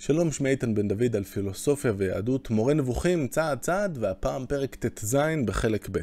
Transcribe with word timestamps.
שלום, 0.00 0.32
שמי 0.32 0.50
איתן 0.50 0.74
בן 0.74 0.88
דוד 0.88 1.16
על 1.16 1.24
פילוסופיה 1.24 1.92
ויהדות, 1.96 2.50
מורה 2.50 2.74
נבוכים 2.74 3.28
צעד 3.28 3.58
צעד, 3.58 3.98
והפעם 4.00 4.46
פרק 4.46 4.74
ט"ז 4.74 5.16
בחלק 5.44 5.88
ב'. 5.92 5.98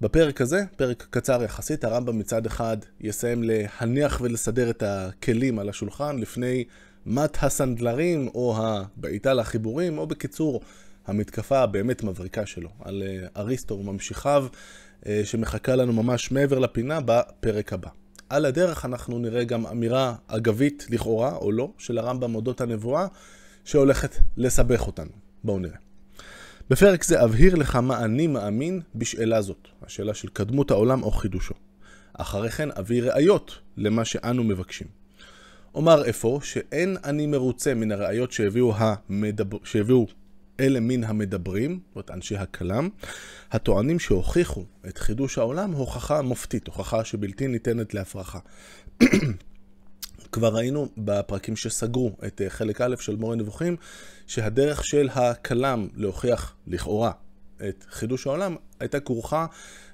בפרק 0.00 0.40
הזה, 0.40 0.64
פרק 0.76 1.06
קצר 1.10 1.42
יחסית, 1.42 1.84
הרמב"ם 1.84 2.18
מצד 2.18 2.46
אחד 2.46 2.76
יסיים 3.00 3.42
להניח 3.42 4.20
ולסדר 4.20 4.70
את 4.70 4.82
הכלים 4.86 5.58
על 5.58 5.68
השולחן 5.68 6.18
לפני 6.18 6.64
מת 7.06 7.36
הסנדלרים 7.42 8.28
או 8.34 8.56
הבעיטה 8.58 9.34
לחיבורים, 9.34 9.98
או 9.98 10.06
בקיצור, 10.06 10.60
המתקפה 11.06 11.58
הבאמת 11.58 12.04
מבריקה 12.04 12.46
שלו 12.46 12.70
על 12.84 13.02
אה, 13.06 13.26
אריסטו 13.36 13.74
וממשיכיו, 13.74 14.46
אה, 15.06 15.20
שמחכה 15.24 15.76
לנו 15.76 15.92
ממש 15.92 16.30
מעבר 16.32 16.58
לפינה 16.58 16.98
בפרק 17.04 17.72
הבא. 17.72 17.88
על 18.28 18.44
הדרך 18.44 18.84
אנחנו 18.84 19.18
נראה 19.18 19.44
גם 19.44 19.66
אמירה 19.66 20.14
אגבית 20.26 20.86
לכאורה, 20.90 21.36
או 21.36 21.52
לא, 21.52 21.70
של 21.78 21.98
הרמב"ם 21.98 22.34
אודות 22.34 22.60
הנבואה, 22.60 23.06
שהולכת 23.64 24.16
לסבך 24.36 24.86
אותנו. 24.86 25.10
בואו 25.44 25.58
נראה. 25.58 25.76
בפרק 26.70 27.04
זה 27.04 27.24
אבהיר 27.24 27.54
לך 27.54 27.76
מה 27.76 28.04
אני 28.04 28.26
מאמין 28.26 28.80
בשאלה 28.94 29.42
זאת, 29.42 29.68
השאלה 29.82 30.14
של 30.14 30.28
קדמות 30.28 30.70
העולם 30.70 31.02
או 31.02 31.10
חידושו. 31.10 31.54
אחרי 32.12 32.50
כן 32.50 32.68
אביא 32.78 33.02
ראיות 33.02 33.58
למה 33.76 34.04
שאנו 34.04 34.44
מבקשים. 34.44 34.86
אומר 35.74 36.10
אפוא 36.10 36.40
שאין 36.40 36.96
אני 37.04 37.26
מרוצה 37.26 37.74
מן 37.74 37.92
הראיות 37.92 38.32
שהביאו, 38.32 38.72
המדבר... 38.76 39.58
שהביאו 39.64 40.06
אלה 40.60 40.80
מן 40.80 41.04
המדברים, 41.04 41.80
זאת 41.86 41.94
אומרת 41.94 42.10
אנשי 42.10 42.36
הכלם, 42.36 42.88
הטוענים 43.52 43.98
שהוכיחו 43.98 44.64
את 44.88 44.98
חידוש 44.98 45.38
העולם 45.38 45.72
הוכחה 45.72 46.22
מופתית, 46.22 46.66
הוכחה 46.66 47.04
שבלתי 47.04 47.46
ניתנת 47.48 47.94
להפרחה. 47.94 48.38
כבר 50.32 50.56
ראינו 50.56 50.88
בפרקים 50.98 51.56
שסגרו 51.56 52.16
את 52.26 52.40
אה, 52.40 52.50
חלק 52.50 52.80
א' 52.80 52.94
של 53.00 53.16
מורה 53.16 53.36
נבוכים, 53.36 53.76
שהדרך 54.26 54.84
של 54.84 55.08
הכלם 55.12 55.88
להוכיח 55.94 56.54
לכאורה 56.66 57.10
את 57.68 57.84
חידוש 57.90 58.26
העולם 58.26 58.56
הייתה 58.80 59.00
כרוכה 59.00 59.46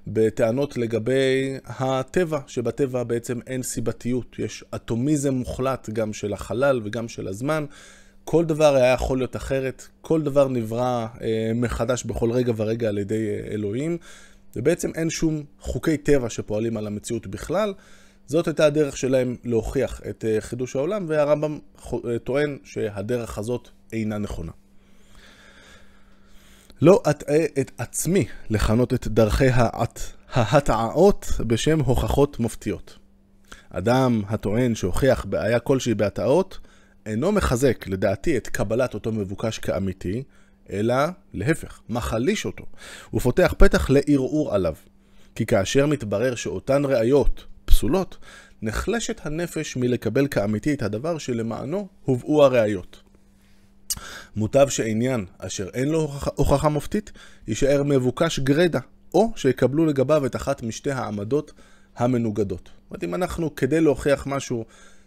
בטענות 0.06 0.76
לגבי 0.76 1.58
הטבע, 1.64 2.38
שבטבע 2.46 3.02
בעצם 3.02 3.40
אין 3.46 3.62
סיבתיות, 3.62 4.38
יש 4.38 4.64
אטומיזם 4.74 5.34
מוחלט 5.34 5.90
גם 5.90 6.12
של 6.12 6.32
החלל 6.32 6.80
וגם 6.84 7.08
של 7.08 7.28
הזמן. 7.28 7.64
כל 8.24 8.44
דבר 8.44 8.74
היה 8.74 8.92
יכול 8.92 9.18
להיות 9.18 9.36
אחרת, 9.36 9.88
כל 10.00 10.22
דבר 10.22 10.48
נברא 10.48 11.06
אה, 11.22 11.52
מחדש 11.54 12.04
בכל 12.04 12.30
רגע 12.30 12.52
ורגע 12.56 12.88
על 12.88 12.98
ידי 12.98 13.28
אה, 13.28 13.52
אלוהים, 13.52 13.98
ובעצם 14.56 14.90
אין 14.94 15.10
שום 15.10 15.42
חוקי 15.60 15.96
טבע 15.96 16.30
שפועלים 16.30 16.76
על 16.76 16.86
המציאות 16.86 17.26
בכלל. 17.26 17.74
זאת 18.26 18.46
הייתה 18.46 18.66
הדרך 18.66 18.96
שלהם 18.96 19.36
להוכיח 19.44 20.00
את 20.10 20.24
אה, 20.24 20.40
חידוש 20.40 20.76
העולם, 20.76 21.04
והרמב"ם 21.08 21.58
טוען 22.24 22.58
שהדרך 22.64 23.38
הזאת 23.38 23.68
אינה 23.92 24.18
נכונה. 24.18 24.52
לא 26.82 27.02
אטעה 27.10 27.44
את 27.60 27.70
עצמי 27.78 28.26
לכנות 28.50 28.94
את 28.94 29.08
דרכי 29.08 29.48
ההטעות 30.32 31.32
בשם 31.46 31.80
הוכחות 31.80 32.38
מופתיות. 32.38 32.98
אדם 33.70 34.22
הטוען 34.28 34.74
שהוכיח 34.74 35.24
בעיה 35.24 35.58
כלשהי 35.58 35.94
בהטעות, 35.94 36.58
אינו 37.06 37.32
מחזק, 37.32 37.84
לדעתי, 37.88 38.36
את 38.36 38.48
קבלת 38.48 38.94
אותו 38.94 39.12
מבוקש 39.12 39.58
כאמיתי, 39.58 40.22
אלא 40.70 40.94
להפך, 41.34 41.80
מחליש 41.88 42.46
אותו, 42.46 42.64
ופותח 43.14 43.54
פתח 43.58 43.90
לערעור 43.90 44.54
עליו. 44.54 44.74
כי 45.34 45.46
כאשר 45.46 45.86
מתברר 45.86 46.34
שאותן 46.34 46.84
ראיות 46.84 47.44
פסולות, 47.64 48.16
נחלשת 48.62 49.26
הנפש 49.26 49.76
מלקבל 49.76 50.28
כאמיתי 50.28 50.74
את 50.74 50.82
הדבר 50.82 51.18
שלמענו 51.18 51.88
הובאו 52.04 52.44
הראיות. 52.44 53.02
מוטב 54.36 54.68
שעניין 54.68 55.26
אשר 55.38 55.68
אין 55.74 55.88
לו 55.88 56.12
הוכחה 56.34 56.68
מופתית, 56.68 57.12
יישאר 57.48 57.82
מבוקש 57.82 58.38
גרדה, 58.38 58.80
או 59.14 59.32
שיקבלו 59.36 59.86
לגביו 59.86 60.26
את 60.26 60.36
אחת 60.36 60.62
משתי 60.62 60.90
העמדות 60.90 61.52
המנוגדות. 61.96 62.64
זאת 62.64 62.90
אומרת, 62.90 63.04
אם 63.04 63.14
אנחנו, 63.14 63.54
כדי 63.54 63.80
להוכיח 63.80 64.26
משהו, 64.26 64.64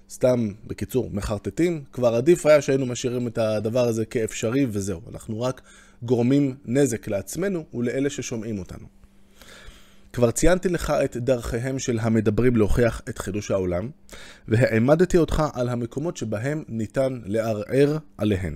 סתם, 0.09 0.51
בקיצור, 0.67 1.09
מחרטטים, 1.13 1.83
כבר 1.91 2.15
עדיף 2.15 2.45
היה 2.45 2.61
שהיינו 2.61 2.85
משאירים 2.85 3.27
את 3.27 3.37
הדבר 3.37 3.87
הזה 3.87 4.05
כאפשרי 4.05 4.65
וזהו. 4.69 5.01
אנחנו 5.11 5.41
רק 5.41 5.61
גורמים 6.03 6.55
נזק 6.65 7.07
לעצמנו 7.07 7.65
ולאלה 7.73 8.09
ששומעים 8.09 8.59
אותנו. 8.59 8.87
כבר 10.13 10.31
ציינתי 10.31 10.69
לך 10.69 10.93
את 11.03 11.17
דרכיהם 11.17 11.79
של 11.79 11.99
המדברים 12.01 12.55
להוכיח 12.55 13.01
את 13.09 13.17
חידוש 13.17 13.51
העולם, 13.51 13.89
והעמדתי 14.47 15.17
אותך 15.17 15.43
על 15.53 15.69
המקומות 15.69 16.17
שבהם 16.17 16.63
ניתן 16.67 17.19
לערער 17.25 17.97
עליהן. 18.17 18.55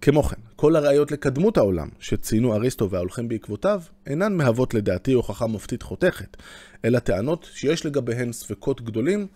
כמו 0.00 0.22
כן, 0.22 0.36
כל 0.56 0.76
הראיות 0.76 1.12
לקדמות 1.12 1.56
העולם 1.56 1.88
שציינו 1.98 2.54
אריסטו 2.54 2.90
וההולכים 2.90 3.28
בעקבותיו, 3.28 3.82
אינן 4.06 4.36
מהוות 4.36 4.74
לדעתי 4.74 5.12
הוכחה 5.12 5.46
מופתית 5.46 5.82
חותכת, 5.82 6.36
אלא 6.84 6.98
טענות 6.98 7.48
שיש 7.52 7.86
לגביהן 7.86 8.32
ספקות 8.32 8.82
גדולים, 8.82 9.26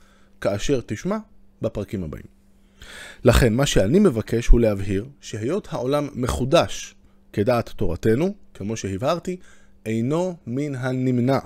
כאשר 0.44 0.81
תשמע 0.87 1.16
בפרקים 1.62 2.05
הבאים. 2.05 2.25
לכן, 3.25 3.55
מה 3.55 3.66
שאני 3.66 3.99
מבקש 3.99 4.47
הוא 4.47 4.60
להבהיר 4.60 5.06
שהיות 5.21 5.69
העולם 5.71 6.09
מחודש 6.15 6.94
כדעת 7.32 7.69
תורתנו, 7.69 8.34
כמו 8.55 8.77
שהבהרתי, 8.77 9.37
אינו 9.87 10.37
מן 10.47 10.75
הנמנע, 10.75 11.38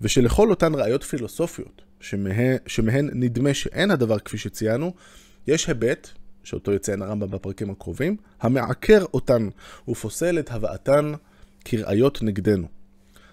ושלכל 0.00 0.50
אותן 0.50 0.74
ראיות 0.74 1.02
פילוסופיות 1.02 1.82
שמה, 2.00 2.30
שמהן 2.66 3.10
נדמה 3.12 3.54
שאין 3.54 3.90
הדבר 3.90 4.18
כפי 4.18 4.38
שציינו, 4.38 4.94
יש 5.46 5.66
היבט, 5.66 6.08
שאותו 6.44 6.72
יציין 6.72 7.02
הרמב"ם 7.02 7.30
בפרקים 7.30 7.70
הקרובים, 7.70 8.16
המעקר 8.40 9.04
אותן 9.14 9.48
ופוסל 9.88 10.38
את 10.38 10.50
הבאתן 10.50 11.12
כראיות 11.64 12.22
נגדנו. 12.22 12.66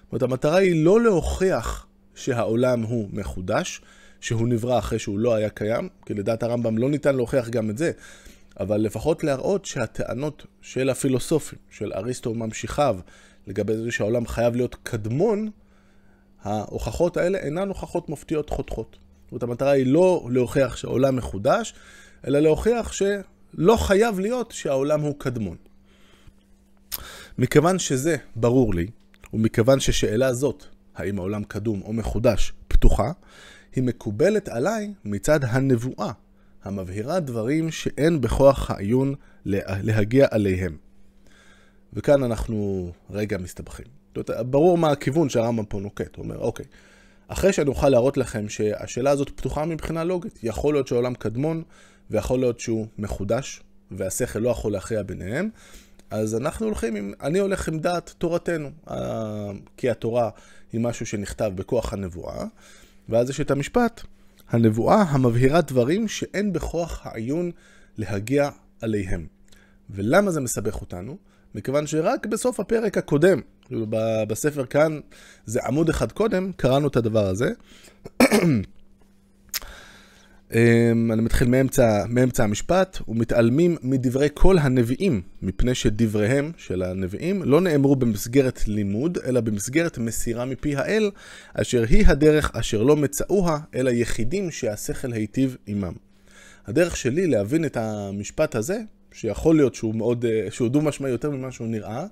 זאת 0.04 0.12
אומרת, 0.12 0.22
המטרה 0.22 0.58
היא 0.58 0.86
לא 0.86 1.02
להוכיח 1.02 1.88
שהעולם 2.16 2.82
הוא 2.82 3.10
מחודש, 3.14 3.82
שהוא 4.22 4.48
נברא 4.48 4.80
אחרי 4.80 5.00
שהוא 5.00 5.20
לא 5.20 5.34
היה 5.36 5.50
קיים, 5.50 5.90
כי 6.06 6.14
לדעת 6.14 6.44
הרמב"ם 6.44 6.78
לא 6.78 6.90
ניתן 6.90 7.16
להוכיח 7.16 7.50
גם 7.50 7.70
את 7.70 7.78
זה, 7.78 7.92
אבל 8.60 8.78
לפחות 8.78 9.24
להראות 9.24 9.66
שהטענות 9.66 10.46
של 10.62 10.90
הפילוסופים, 10.90 11.60
של 11.70 11.94
אריסטו 11.94 12.30
וממשיכיו, 12.30 13.00
לגבי 13.48 13.78
זה 13.78 13.92
שהעולם 13.92 14.28
חייב 14.28 14.56
להיות 14.56 14.76
קדמון, 14.84 15.50
ההוכחות 16.44 17.18
האלה 17.18 17.38
אינן 17.38 17.68
הוכחות 17.68 18.10
מופתיות 18.10 18.50
חותכות. 18.50 18.98
זאת 19.24 19.32
אומרת, 19.32 19.44
המטרה 19.44 19.72
היא 19.72 19.86
לא 19.86 20.28
להוכיח 20.32 20.76
שהעולם 20.76 21.16
מחודש, 21.16 21.74
אלא 22.28 22.40
להוכיח 22.40 22.92
שלא 22.92 23.76
חייב 23.78 24.20
להיות 24.20 24.52
שהעולם 24.52 25.02
הוא 25.02 25.16
קדמון. 25.18 25.58
מכיוון 27.38 27.80
שזה 27.80 28.16
ברור 28.36 28.74
לי, 28.74 28.88
ומכיוון 29.34 29.80
ששאלה 29.80 30.34
זאת, 30.34 30.66
האם 30.96 31.20
העולם 31.20 31.44
קדום 31.44 31.82
או 31.82 31.94
מחודש, 31.94 32.54
פתוחה, 32.68 33.12
היא 33.76 33.84
מקובלת 33.84 34.48
עליי 34.48 34.94
מצד 35.06 35.40
הנבואה, 35.44 36.12
המבהירה 36.64 37.20
דברים 37.20 37.72
שאין 37.72 38.22
בכוח 38.22 38.72
העיון 38.72 39.16
להגיע 39.46 40.28
עליהם. 40.32 40.78
וכאן 41.94 42.24
אנחנו 42.24 42.92
רגע 43.10 43.38
מסתבכים. 43.38 43.86
ברור 44.40 44.78
מה 44.78 44.92
הכיוון 44.92 45.30
שהרמב"ם 45.30 45.66
פה 45.66 45.80
נוקט. 45.80 46.16
הוא 46.16 46.24
אומר, 46.24 46.38
אוקיי, 46.38 46.66
אחרי 47.28 47.54
שאני 47.54 47.70
אוכל 47.70 47.90
להראות 47.90 48.18
לכם 48.18 48.50
שהשאלה 48.50 49.12
הזאת 49.12 49.30
פתוחה 49.30 49.66
מבחינה 49.66 50.04
לוגית, 50.04 50.40
יכול 50.44 50.74
להיות 50.74 50.88
שהעולם 50.88 51.14
קדמון, 51.14 51.64
ויכול 52.10 52.40
להיות 52.40 52.60
שהוא 52.60 52.88
מחודש, 52.98 53.62
והשכל 53.92 54.40
לא 54.40 54.50
יכול 54.50 54.72
להכריע 54.72 55.04
ביניהם, 55.04 55.50
אז 56.10 56.36
אנחנו 56.36 56.66
הולכים 56.66 56.96
עם, 56.96 57.14
אני 57.22 57.40
הולך 57.40 57.68
עם 57.68 57.80
דעת 57.80 58.14
תורתנו, 58.18 58.70
כי 59.78 59.90
התורה 59.90 60.30
היא 60.72 60.82
משהו 60.82 61.06
שנכתב 61.06 61.52
בכוח 61.56 61.94
הנבואה, 61.94 62.46
ואז 63.10 63.30
יש 63.30 63.42
את 63.42 63.52
המשפט, 63.52 64.02
הנבואה 64.50 65.02
המבהירה 65.02 65.62
דברים 65.62 66.08
שאין 66.08 66.54
בכוח 66.54 67.02
העיון 67.04 67.52
להגיע 67.98 68.50
עליהם. 68.82 69.28
ולמה 69.90 70.32
זה 70.32 70.42
מסבך 70.42 70.82
אותנו? 70.82 71.18
מכיוון 71.56 71.88
שרק 71.88 72.26
בסוף 72.26 72.60
הפרק 72.60 72.98
הקודם, 72.98 73.42
בספר 74.28 74.66
כאן, 74.66 75.00
זה 75.46 75.60
עמוד 75.68 75.90
אחד 75.90 76.12
קודם, 76.12 76.52
קראנו 76.56 76.88
את 76.88 76.96
הדבר 76.96 77.28
הזה. 77.28 77.50
אמ, 80.54 81.12
אני 81.12 81.22
מתחיל 81.22 81.48
מאמצע, 81.48 82.06
מאמצע 82.10 82.44
המשפט, 82.44 82.98
ומתעלמים 83.08 83.78
מדברי 83.84 84.28
כל 84.34 84.58
הנביאים, 84.58 85.22
מפני 85.42 85.76
שדבריהם 85.76 86.52
של 86.58 86.84
הנביאים 86.84 87.44
לא 87.44 87.62
נאמרו 87.62 87.96
במסגרת 87.96 88.68
לימוד, 88.68 89.18
אלא 89.26 89.42
במסגרת 89.42 89.98
מסירה 89.98 90.46
מפי 90.46 90.76
האל, 90.76 91.12
אשר 91.54 91.84
היא 91.90 92.08
הדרך 92.08 92.56
אשר 92.56 92.84
לא 92.84 92.96
מצאוה, 92.96 93.60
אלא 93.76 93.90
יחידים 93.90 94.52
שהשכל 94.52 95.14
היטיב 95.14 95.58
עמם. 95.68 95.94
הדרך 96.68 96.98
שלי 96.98 97.28
להבין 97.28 97.66
את 97.66 97.78
המשפט 97.78 98.56
הזה, 98.56 98.80
שיכול 99.12 99.56
להיות 99.56 99.76
שהוא 99.76 99.96
מאוד, 99.96 100.26
אה, 100.26 100.48
שהוא 100.52 100.70
דו-משמעי 100.70 101.12
יותר 101.12 101.30
ממה 101.30 101.52
שהוא 101.52 101.68
נראה, 101.68 102.06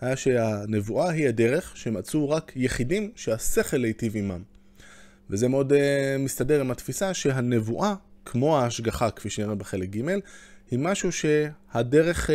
היה 0.00 0.16
שהנבואה 0.16 1.10
היא 1.10 1.28
הדרך 1.28 1.76
שמצאו 1.76 2.30
רק 2.30 2.52
יחידים 2.56 3.10
שהשכל 3.16 3.84
היטיב 3.84 4.16
עמם. 4.16 4.53
וזה 5.30 5.48
מאוד 5.48 5.72
uh, 5.72 5.76
מסתדר 6.18 6.60
עם 6.60 6.70
התפיסה 6.70 7.14
שהנבואה 7.14 7.94
כמו 8.24 8.58
ההשגחה, 8.58 9.10
כפי 9.10 9.30
שנראה 9.30 9.54
בחלק 9.54 9.88
ג', 9.96 10.08
היא 10.70 10.78
משהו 10.78 11.12
שהדרך 11.12 12.30
אה, 12.30 12.34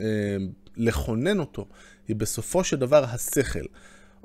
אה, 0.00 0.36
לכונן 0.76 1.38
אותו 1.40 1.66
היא 2.08 2.16
בסופו 2.16 2.64
של 2.64 2.76
דבר 2.76 3.04
השכל. 3.04 3.64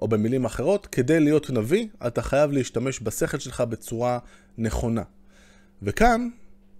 או 0.01 0.07
במילים 0.07 0.45
אחרות, 0.45 0.85
כדי 0.91 1.19
להיות 1.19 1.49
נביא, 1.49 1.87
אתה 2.07 2.21
חייב 2.21 2.51
להשתמש 2.51 2.99
בשכל 3.03 3.39
שלך 3.39 3.61
בצורה 3.61 4.19
נכונה. 4.57 5.03
וכאן, 5.81 6.29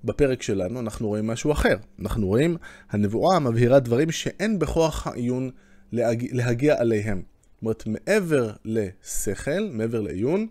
בפרק 0.04 0.42
שלנו, 0.42 0.80
אנחנו 0.80 1.08
רואים 1.08 1.28
משהו 1.28 1.52
אחר. 1.52 1.76
אנחנו 2.00 2.28
רואים, 2.28 2.58
הנבואה 2.90 3.40
מבהירה 3.40 3.80
דברים 3.80 4.12
שאין 4.12 4.60
בכוח 4.60 5.08
העיון 5.08 5.52
להגיע, 5.92 6.30
להגיע 6.34 6.80
עליהם. 6.80 7.22
זאת 7.22 7.62
אומרת, 7.62 7.84
מעבר 7.88 8.52
לשכל, 8.66 9.70
מעבר 9.72 10.02
לעיון, 10.02 10.48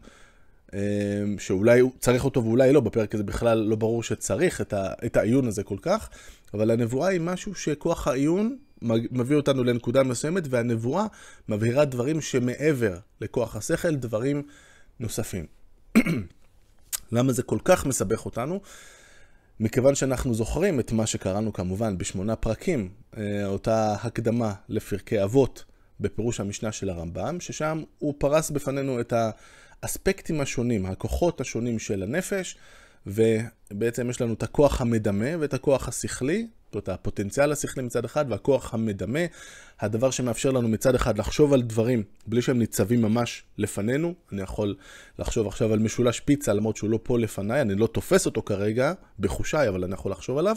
שאולי 1.39 1.83
צריך 1.99 2.25
אותו 2.25 2.45
ואולי 2.45 2.73
לא, 2.73 2.81
בפרק 2.81 3.15
הזה 3.15 3.25
בכלל 3.25 3.59
לא 3.59 3.77
ברור 3.77 4.03
שצריך 4.03 4.61
את, 4.61 4.73
ה, 4.73 4.93
את 5.07 5.17
העיון 5.17 5.47
הזה 5.49 5.63
כל 5.63 5.77
כך, 5.83 6.09
אבל 6.55 6.71
הנבואה 6.71 7.09
היא 7.09 7.21
משהו 7.21 7.55
שכוח 7.55 8.09
העיון 8.09 8.57
מביא 8.83 9.37
אותנו 9.37 9.65
לנקודה 9.65 10.03
מסוימת, 10.03 10.43
והנבואה 10.51 11.07
מבהירה 11.49 11.85
דברים 11.85 12.21
שמעבר 12.21 12.99
לכוח 13.21 13.57
השכל, 13.57 13.95
דברים 13.95 14.43
נוספים. 15.01 15.47
למה 17.13 17.33
זה 17.33 17.43
כל 17.43 17.59
כך 17.65 17.87
מסבך 17.87 18.25
אותנו? 18.27 18.61
מכיוון 19.61 19.95
שאנחנו 19.95 20.35
זוכרים 20.35 20.81
את 20.81 20.93
מה 20.93 21.07
שקראנו 21.07 21.53
כמובן 21.53 21.99
בשמונה 21.99 22.37
פרקים, 22.37 22.89
אה, 23.17 23.47
אותה 23.47 23.93
הקדמה 24.03 24.53
לפרקי 24.69 25.23
אבות 25.23 25.65
בפירוש 26.01 26.41
המשנה 26.41 26.73
של 26.73 26.91
הרמב"ם, 26.91 27.41
ששם 27.41 27.83
הוא 27.99 28.15
פרס 28.19 28.51
בפנינו 28.51 29.01
את 29.01 29.13
האספקטים 29.83 30.41
השונים, 30.41 30.87
הכוחות 30.87 31.41
השונים 31.41 31.79
של 31.79 32.03
הנפש, 32.03 32.57
ובעצם 33.07 34.11
יש 34.11 34.21
לנו 34.21 34.33
את 34.33 34.43
הכוח 34.43 34.81
המדמה 34.81 35.29
ואת 35.41 35.55
הכוח 35.55 35.89
השכלי, 35.89 36.47
זאת 36.67 36.75
אומרת, 36.75 36.89
הפוטנציאל 36.89 37.53
השכלי 37.53 37.83
מצד 37.83 38.05
אחד 38.05 38.25
והכוח 38.29 38.75
המדמה, 38.75 39.21
הדבר 39.81 40.11
שמאפשר 40.11 40.51
לנו 40.51 40.69
מצד 40.69 40.95
אחד 40.95 41.19
לחשוב 41.19 41.53
על 41.53 41.63
דברים 41.63 42.03
בלי 42.27 42.43
שהם 42.43 42.59
ניצבים 42.59 43.03
ממש 43.03 43.45
לפנינו. 43.59 44.15
אני 44.33 44.43
יכול 44.43 44.75
לחשוב 45.19 45.47
עכשיו 45.47 45.73
על 45.73 45.79
משולש 45.79 46.21
פיצה 46.21 46.53
למרות 46.53 46.77
שהוא 46.77 46.91
לא 46.91 46.99
פה 47.03 47.19
לפניי, 47.19 47.61
אני 47.61 47.75
לא 47.75 47.87
תופס 47.87 48.27
אותו 48.27 48.43
כרגע 48.43 48.93
בחושיי, 49.19 49.69
אבל 49.69 49.85
אני 49.85 49.95
יכול 49.95 50.13
לחשוב 50.13 50.39
עליו, 50.39 50.57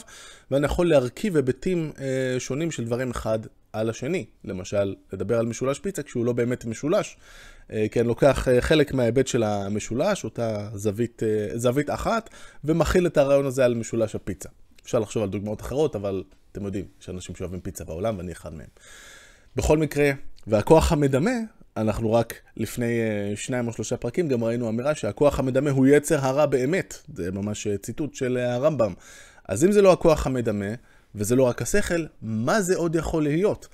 ואני 0.52 0.66
יכול 0.66 0.90
להרכיב 0.90 1.36
היבטים 1.36 1.92
אה, 2.00 2.40
שונים 2.40 2.72
של 2.72 2.86
דברים 2.86 3.12
אחד 3.12 3.40
על 3.74 3.90
השני. 3.90 4.26
למשל, 4.44 4.96
לדבר 5.14 5.40
על 5.40 5.46
משולש 5.46 5.80
פיצה 5.80 6.04
כשהוא 6.04 6.26
לא 6.26 6.34
באמת 6.34 6.66
משולש. 6.66 7.18
אה, 7.72 7.86
כי 7.92 8.00
אני 8.00 8.08
לוקח 8.08 8.48
אה, 8.48 8.62
חלק 8.62 8.94
מההיבט 8.94 9.28
של 9.28 9.44
המשולש, 9.44 10.24
אותה 10.24 10.70
זווית, 10.74 11.24
אה, 11.24 11.58
זווית 11.58 11.90
אחת, 11.90 12.30
ומכיל 12.64 13.08
את 13.08 13.18
הרעיון 13.18 13.46
הזה 13.46 13.66
על 13.66 13.74
משולש 13.74 14.16
הפיצה. 14.16 14.50
אפשר 14.84 15.00
לחשוב 15.00 15.24
על 15.24 15.30
דוגמאות 15.30 15.62
אחרות, 15.62 15.96
אבל 15.96 16.24
אתם 16.52 16.66
יודעים, 16.66 16.86
יש 17.02 17.10
אנשים 17.10 17.36
שאוהבים 17.36 17.62
פיצה 17.62 17.84
בעולם 17.84 18.18
ואני 18.18 18.32
אחד 18.32 18.54
מהם. 18.54 18.68
בכל 19.56 19.78
מקרה, 19.78 20.12
והכוח 20.48 20.92
המדמה, 20.92 21.32
אנחנו 21.78 22.14
רק 22.14 22.34
לפני 22.58 23.00
שניים 23.36 23.68
או 23.68 23.74
שלושה 23.74 23.98
פרקים 23.98 24.28
גם 24.28 24.44
ראינו 24.44 24.70
אמירה 24.70 24.96
שהכוח 24.96 25.40
המדמה 25.40 25.70
הוא 25.70 25.88
יצר 25.88 26.20
הרע 26.26 26.46
באמת. 26.46 26.98
זה 27.14 27.32
ממש 27.32 27.68
ציטוט 27.82 28.16
של 28.16 28.38
הרמב"ם. 28.38 28.94
אז 29.48 29.66
אם 29.66 29.72
זה 29.72 29.82
לא 29.82 29.94
הכוח 29.94 30.28
המדמה, 30.28 30.66
וזה 31.16 31.36
לא 31.36 31.44
רק 31.44 31.62
השכל, 31.62 32.06
מה 32.22 32.62
זה 32.62 32.76
עוד 32.76 32.96
יכול 32.96 33.24
להיות? 33.24 33.68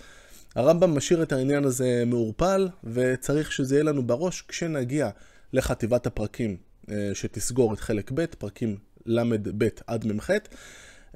הרמב"ם 0.55 0.97
משאיר 0.97 1.23
את 1.23 1.31
העניין 1.31 1.63
הזה 1.63 2.03
מעורפל, 2.05 2.69
וצריך 2.83 3.51
שזה 3.51 3.75
יהיה 3.75 3.83
לנו 3.83 4.07
בראש 4.07 4.43
כשנגיע 4.47 5.09
לחטיבת 5.53 6.07
הפרקים 6.07 6.57
אה, 6.91 7.09
שתסגור 7.13 7.73
את 7.73 7.79
חלק 7.79 8.11
ב', 8.13 8.25
פרקים 8.25 8.77
ל"ב 9.05 9.67
עד 9.87 10.05
מ"ח, 10.05 10.29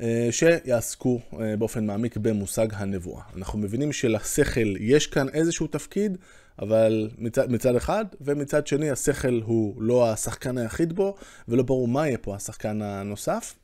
אה, 0.01 0.27
שיעסקו 0.31 1.19
אה, 1.39 1.55
באופן 1.57 1.85
מעמיק 1.85 2.17
במושג 2.17 2.67
הנבואה. 2.71 3.23
אנחנו 3.37 3.59
מבינים 3.59 3.91
שלשכל 3.91 4.77
יש 4.79 5.07
כאן 5.07 5.29
איזשהו 5.29 5.67
תפקיד, 5.67 6.17
אבל 6.59 7.09
מצד, 7.17 7.51
מצד 7.51 7.75
אחד, 7.75 8.05
ומצד 8.21 8.67
שני 8.67 8.91
השכל 8.91 9.41
הוא 9.43 9.81
לא 9.81 10.11
השחקן 10.11 10.57
היחיד 10.57 10.93
בו, 10.93 11.15
ולא 11.47 11.63
ברור 11.63 11.87
מה 11.87 12.07
יהיה 12.07 12.17
פה 12.17 12.35
השחקן 12.35 12.81
הנוסף. 12.81 13.55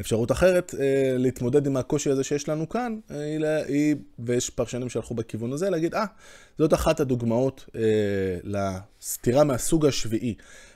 אפשרות 0.00 0.32
אחרת 0.32 0.74
אה, 0.80 1.14
להתמודד 1.18 1.66
עם 1.66 1.76
הקושי 1.76 2.10
הזה 2.10 2.24
שיש 2.24 2.48
לנו 2.48 2.68
כאן, 2.68 2.98
אה, 3.10 3.20
היא, 3.20 3.46
היא, 3.46 3.96
ויש 4.18 4.50
פרשנים 4.50 4.88
שהלכו 4.88 5.14
בכיוון 5.14 5.52
הזה, 5.52 5.70
להגיד, 5.70 5.94
אה, 5.94 6.04
זאת 6.58 6.74
אחת 6.74 7.00
הדוגמאות 7.00 7.66
אה, 7.76 7.80
לסתירה 8.44 9.44
מהסוג 9.44 9.86
השביעי 9.86 10.34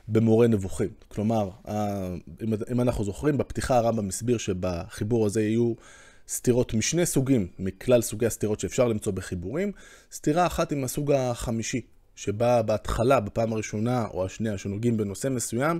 במורה 0.08 0.46
נבוכים. 0.46 0.90
כלומר, 1.08 1.50
אה, 1.68 2.14
אם, 2.44 2.54
אם 2.72 2.80
אנחנו 2.80 3.04
זוכרים, 3.04 3.38
בפתיחה 3.38 3.76
הרמב"ם 3.76 4.08
הסביר 4.08 4.38
שבחיבור 4.38 5.26
הזה 5.26 5.42
יהיו 5.42 5.74
סתירות 6.28 6.74
משני 6.74 7.06
סוגים, 7.06 7.46
מכלל 7.58 8.02
סוגי 8.02 8.26
הסתירות 8.26 8.60
שאפשר 8.60 8.88
למצוא 8.88 9.12
בחיבורים. 9.12 9.72
סתירה 10.12 10.46
אחת 10.46 10.72
עם 10.72 10.84
הסוג 10.84 11.12
החמישי, 11.12 11.80
שבה 12.16 12.62
בהתחלה, 12.62 13.20
בפעם 13.20 13.52
הראשונה 13.52 14.06
או 14.06 14.24
השנייה, 14.24 14.58
שנוגעים 14.58 14.96
בנושא 14.96 15.28
מסוים, 15.28 15.78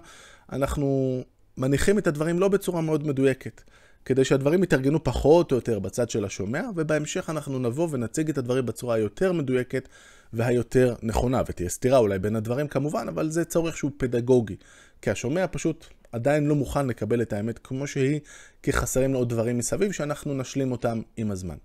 אנחנו 0.53 1.21
מניחים 1.59 1.99
את 1.99 2.07
הדברים 2.07 2.39
לא 2.39 2.49
בצורה 2.49 2.81
מאוד 2.81 3.07
מדויקת, 3.07 3.63
כדי 4.05 4.25
שהדברים 4.25 4.63
יתארגנו 4.63 5.05
פחות 5.05 5.53
או 5.53 5.57
יותר 5.57 5.79
בצד 5.79 6.11
של 6.11 6.25
השומע, 6.25 6.63
ובהמשך 6.77 7.31
אנחנו 7.31 7.59
נבוא 7.59 7.89
ונציג 7.91 8.31
את 8.31 8.39
הדברים 8.39 8.67
בצורה 8.67 8.95
היותר 8.95 9.33
מדויקת 9.33 9.89
והיותר 10.33 10.95
נכונה, 11.03 11.43
ותהיה 11.49 11.69
סתירה 11.69 11.99
אולי 11.99 12.19
בין 12.19 12.37
הדברים 12.37 12.69
כמובן, 12.69 13.09
אבל 13.09 13.31
זה 13.31 13.45
צורך 13.45 13.77
שהוא 13.77 13.91
פדגוגי, 13.97 14.57
כי 15.03 15.11
השומע 15.11 15.47
פשוט 15.51 15.87
עדיין 16.13 16.47
לא 16.47 16.55
מוכן 16.55 16.87
לקבל 16.87 17.23
את 17.23 17.33
האמת 17.33 17.59
כמו 17.59 17.87
שהיא, 17.87 18.21
כי 18.63 18.73
חסרים 18.73 19.13
לו 19.13 19.19
עוד 19.19 19.29
דברים 19.29 19.59
מסביב 19.59 19.93
שאנחנו 19.93 20.35
נשלים 20.35 20.73
אותם 20.73 21.03
עם 21.17 21.31
הזמן. 21.31 21.57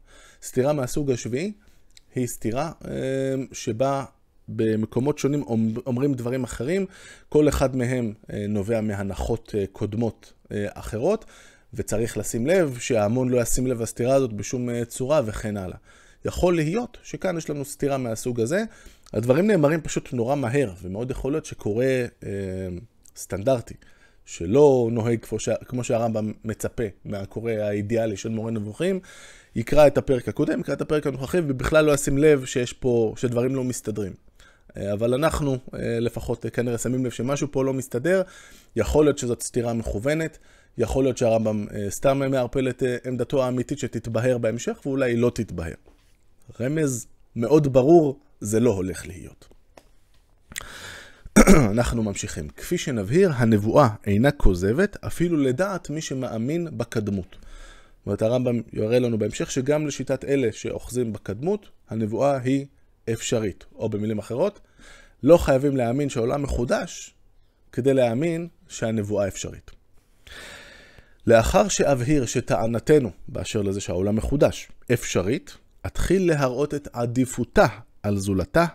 סתירה 0.43 0.73
מהסוג 0.73 1.11
השביעי 1.11 1.51
היא 2.15 2.27
סתירה 2.27 2.71
אה, 2.85 3.35
שבה 3.51 4.05
במקומות 4.55 5.17
שונים 5.19 5.43
אומרים 5.85 6.13
דברים 6.13 6.43
אחרים, 6.43 6.85
כל 7.29 7.49
אחד 7.49 7.75
מהם 7.75 8.13
אה, 8.33 8.45
נובע 8.49 8.81
מהנחות 8.81 9.55
אה, 9.57 9.63
קודמות 9.71 10.33
אה, 10.51 10.65
אחרות, 10.73 11.25
וצריך 11.73 12.17
לשים 12.17 12.47
לב 12.47 12.77
שההמון 12.79 13.29
לא 13.29 13.41
ישים 13.41 13.67
לב 13.67 13.81
לסתירה 13.81 14.15
הזאת 14.15 14.33
בשום 14.33 14.83
צורה 14.83 15.21
וכן 15.25 15.57
הלאה. 15.57 15.77
יכול 16.25 16.55
להיות 16.55 16.97
שכאן 17.03 17.37
יש 17.37 17.49
לנו 17.49 17.65
סתירה 17.65 17.97
מהסוג 17.97 18.39
הזה. 18.39 18.63
הדברים 19.13 19.47
נאמרים 19.47 19.81
פשוט 19.81 20.13
נורא 20.13 20.35
מהר, 20.35 20.73
ומאוד 20.81 21.11
יכול 21.11 21.31
להיות 21.31 21.45
שקורה 21.45 21.85
אה, 22.23 22.29
סטנדרטי, 23.17 23.73
שלא 24.25 24.89
נוהג 24.91 25.25
כמו, 25.25 25.39
ש... 25.39 25.49
כמו 25.65 25.83
שהרמב"ם 25.83 26.31
מצפה 26.45 26.83
מהקורא 27.05 27.51
האידיאלי 27.51 28.17
של 28.17 28.29
מורה 28.29 28.51
נבוכים, 28.51 28.99
יקרא 29.55 29.87
את 29.87 29.97
הפרק 29.97 30.27
הקודם, 30.27 30.59
יקרא 30.59 30.73
את 30.73 30.81
הפרק 30.81 31.07
הנוכחי, 31.07 31.39
ובכלל 31.47 31.85
לא 31.85 31.91
ישים 31.91 32.17
לב 32.17 32.45
שיש 32.45 32.73
פה, 32.73 33.13
שדברים 33.17 33.55
לא 33.55 33.63
מסתדרים. 33.63 34.13
אה, 34.77 34.93
אבל 34.93 35.13
אנחנו 35.13 35.51
אה, 35.51 35.99
לפחות 35.99 36.45
כנראה 36.53 36.77
שמים 36.77 37.05
לב 37.05 37.11
שמשהו 37.11 37.47
פה 37.51 37.63
לא 37.63 37.73
מסתדר, 37.73 38.21
יכול 38.75 39.05
להיות 39.05 39.17
שזאת 39.17 39.41
סתירה 39.41 39.73
מכוונת, 39.73 40.37
יכול 40.77 41.03
להיות 41.03 41.17
שהרמב"ם 41.17 41.65
אה, 41.73 41.89
סתם 41.89 42.31
מערפל 42.31 42.69
את 42.69 42.83
עמדתו 43.05 43.43
האמיתית 43.43 43.79
שתתבהר 43.79 44.37
בהמשך, 44.37 44.77
ואולי 44.85 45.15
לא 45.15 45.31
תתבהר. 45.35 45.73
רמז 46.59 47.07
מאוד 47.35 47.73
ברור, 47.73 48.19
זה 48.41 48.59
לא 48.59 48.69
הולך 48.69 49.07
להיות. 49.07 49.47
אנחנו 51.73 52.03
ממשיכים. 52.03 52.49
כפי 52.49 52.77
שנבהיר, 52.77 53.31
הנבואה 53.35 53.89
אינה 54.05 54.31
כוזבת 54.31 54.97
אפילו 55.05 55.37
לדעת 55.37 55.89
מי 55.89 56.01
שמאמין 56.01 56.67
בקדמות. 56.77 57.35
זאת 57.35 58.05
אומרת, 58.05 58.21
הרמב"ם 58.21 58.61
יראה 58.73 58.99
לנו 58.99 59.17
בהמשך 59.17 59.51
שגם 59.51 59.87
לשיטת 59.87 60.25
אלה 60.25 60.51
שאוחזים 60.51 61.13
בקדמות, 61.13 61.69
הנבואה 61.89 62.37
היא 62.37 62.65
אפשרית. 63.13 63.65
או 63.75 63.89
במילים 63.89 64.19
אחרות, 64.19 64.59
לא 65.23 65.37
חייבים 65.37 65.77
להאמין 65.77 66.09
שהעולם 66.09 66.43
מחודש 66.43 67.13
כדי 67.71 67.93
להאמין 67.93 68.47
שהנבואה 68.67 69.27
אפשרית. 69.27 69.71
לאחר 71.27 71.67
שאבהיר 71.67 72.25
שטענתנו 72.25 73.11
באשר 73.27 73.61
לזה 73.61 73.81
שהעולם 73.81 74.15
מחודש 74.15 74.67
אפשרית, 74.93 75.57
אתחיל 75.85 76.27
להראות 76.27 76.73
את 76.73 76.87
עדיפותה 76.93 77.67
על 78.03 78.17
זולתה 78.17 78.65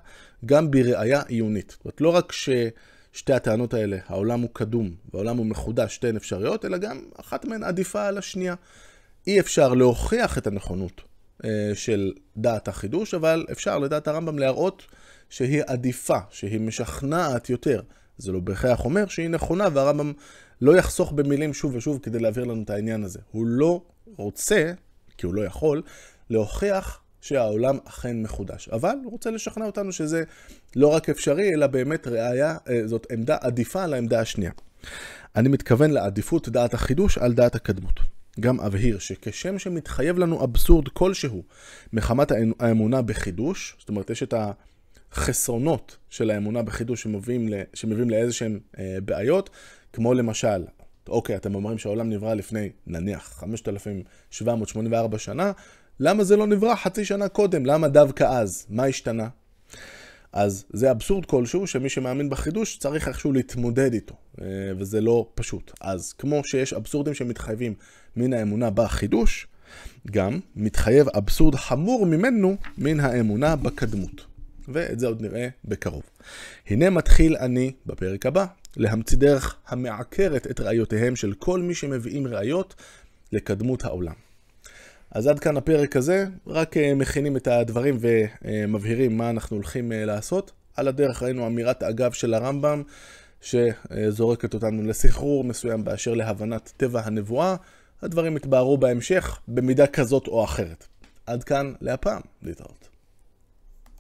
גם 0.47 0.71
בראייה 0.71 1.23
עיונית. 1.28 1.71
זאת 1.71 1.85
אומרת, 1.85 2.00
לא 2.00 2.09
רק 2.09 2.33
ששתי 2.33 3.33
הטענות 3.33 3.75
האלה, 3.75 3.99
העולם 4.07 4.40
הוא 4.40 4.50
קדום 4.52 4.95
והעולם 5.14 5.37
הוא 5.37 5.47
מחודש, 5.47 5.95
שתיהן 5.95 6.16
אפשריות, 6.16 6.64
אלא 6.64 6.78
גם 6.78 7.00
אחת 7.16 7.45
מהן 7.45 7.62
עדיפה 7.62 8.07
על 8.07 8.19
השנייה. 8.19 8.55
אי 9.26 9.40
אפשר 9.40 9.75
להוכיח 9.75 10.38
את 10.38 10.47
הנכונות 10.47 11.02
של 11.75 12.12
דעת 12.37 12.69
החידוש, 12.69 13.14
אבל 13.14 13.47
אפשר 13.52 13.78
לדעת 13.78 14.09
הרמב"ם 14.09 14.38
להראות 14.38 14.83
שהיא 15.31 15.62
עדיפה, 15.66 16.19
שהיא 16.31 16.61
משכנעת 16.61 17.50
יותר. 17.50 17.83
זה 18.19 18.33
לא 18.33 18.40
בהכרח 18.40 18.85
אומר 18.85 19.07
שהיא 19.07 19.28
נכונה, 19.28 19.69
והרמב"ם 19.73 20.12
לא 20.61 20.76
יחסוך 20.76 21.12
במילים 21.12 21.55
שוב 21.55 21.75
ושוב 21.75 21.99
כדי 22.02 22.19
להעביר 22.19 22.45
לנו 22.45 22.62
את 22.62 22.71
העניין 22.71 23.05
הזה. 23.05 23.19
הוא 23.31 23.47
לא 23.47 23.83
רוצה, 24.16 24.73
כי 25.19 25.26
הוא 25.26 25.35
לא 25.35 25.45
יכול, 25.45 25.83
להוכיח 26.31 27.00
שהעולם 27.21 27.78
אכן 27.85 28.23
מחודש. 28.23 28.69
אבל 28.69 28.95
הוא 29.05 29.12
רוצה 29.12 29.31
לשכנע 29.31 29.66
אותנו 29.66 29.93
שזה 29.93 30.25
לא 30.76 30.88
רק 30.88 31.09
אפשרי, 31.09 31.55
אלא 31.55 31.66
באמת 31.66 32.07
ראייה, 32.07 32.57
אה, 32.69 32.87
זאת 32.87 33.07
עמדה 33.12 33.37
עדיפה 33.40 33.85
על 33.85 33.95
העמדה 33.95 34.21
השנייה. 34.21 34.50
אני 35.37 35.49
מתכוון 35.49 35.90
לעדיפות 35.90 36.49
דעת 36.49 36.75
החידוש 36.75 37.19
על 37.19 37.33
דעת 37.33 37.55
הקדמות. 37.55 38.00
גם 38.40 38.61
אבהיר 38.61 38.99
שכשם 38.99 39.59
שמתחייב 39.59 40.19
לנו 40.19 40.45
אבסורד 40.45 40.88
כלשהו 40.88 41.43
מחמת 41.93 42.33
האמונה 42.59 43.02
בחידוש, 43.02 43.76
זאת 43.78 43.88
אומרת 43.88 44.11
יש 44.11 44.23
את 44.23 44.35
החסרונות 45.12 45.97
של 46.11 46.31
האמונה 46.31 46.62
בחידוש 46.62 47.02
שמביאים, 47.02 47.49
שמביאים 47.75 48.11
לאיזה 48.11 48.33
שהם 48.33 48.61
אה, 48.78 48.99
בעיות, 49.05 49.50
כמו 49.93 50.14
למשל, 50.14 50.64
אוקיי, 51.09 51.37
אתם 51.37 51.55
אומרים 51.55 51.78
שהעולם 51.78 52.11
נברא 52.11 52.35
לפני 52.35 52.71
נניח 52.87 53.33
5,784 53.33 55.19
שנה, 55.19 55.52
למה 56.00 56.25
זה 56.25 56.37
לא 56.37 56.47
נברא 56.47 56.75
חצי 56.75 57.05
שנה 57.05 57.28
קודם? 57.28 57.66
למה 57.66 57.88
דווקא 57.88 58.25
אז? 58.25 58.66
מה 58.69 58.85
השתנה? 58.85 59.28
אז 60.37 60.64
זה 60.71 60.90
אבסורד 60.90 61.26
כלשהו 61.26 61.66
שמי 61.66 61.88
שמאמין 61.88 62.31
בחידוש 62.31 62.78
צריך 62.78 63.09
איכשהו 63.09 63.33
להתמודד 63.33 63.93
איתו, 63.93 64.14
אה, 64.40 64.47
וזה 64.78 65.00
לא 65.00 65.28
פשוט. 65.35 65.73
אז 65.81 66.12
כמו 66.12 66.45
שיש 66.45 66.73
אבסורדים 66.73 67.14
שמתחייבים 67.14 67.75
מן 68.16 68.33
האמונה 68.33 68.71
בחידוש, 68.71 69.47
גם 70.11 70.40
מתחייב 70.57 71.09
אבסורד 71.09 71.55
חמור 71.55 72.07
ממנו 72.07 72.57
מן 72.78 73.00
האמונה 73.00 73.57
בקדמות. 73.57 74.26
ואת 74.69 75.00
זה 75.00 75.07
עוד 75.07 75.23
נראה 75.23 75.49
בקרוב. 75.64 76.02
הנה 76.66 76.90
מתחיל 76.90 77.37
אני, 77.37 77.73
בפרק 77.87 78.26
הבא, 78.26 78.47
להמציא 78.76 79.19
דרך 79.19 79.57
המעקרת 79.69 80.47
את 80.50 80.61
ראיותיהם 80.61 81.16
של 81.16 81.33
כל 81.38 81.61
מי 81.61 81.75
שמביאים 81.75 82.26
ראיות 82.26 82.75
לקדמות 83.33 83.85
העולם. 83.85 84.25
אז 85.11 85.27
עד 85.27 85.39
כאן 85.39 85.57
הפרק 85.57 85.97
הזה, 85.97 86.27
רק 86.47 86.77
אה, 86.77 86.95
מכינים 86.95 87.37
את 87.37 87.47
הדברים 87.47 87.99
ומבהירים 88.01 89.17
מה 89.17 89.31
אנחנו 89.31 89.57
הולכים 89.57 89.93
אה, 89.93 90.05
לעשות. 90.05 90.53
על 90.77 90.89
הדרך 90.89 91.23
ראינו 91.23 91.47
אמירת 91.47 91.83
אגב 91.83 92.13
של 92.13 92.35
הרמב"ם, 92.35 92.83
שזורקת 93.41 94.55
אותנו 94.55 94.83
לסחרור 94.83 95.45
מסוים 95.45 95.85
באשר 95.85 96.15
להבנת 96.15 96.73
טבע 96.77 97.01
הנבואה. 97.05 97.57
הדברים 98.03 98.37
יתבהרו 98.37 98.79
בהמשך, 98.79 99.41
במידה 99.49 99.87
כזאת 99.87 100.27
או 100.27 100.45
אחרת. 100.45 100.87
עד 101.27 101.45
כאן 101.45 101.73
להפעם, 101.81 102.21
להתראות. 102.43 102.96